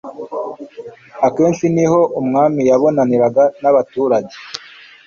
[1.27, 4.35] akenshi ni ho umwami yabonaniraga n'abaturage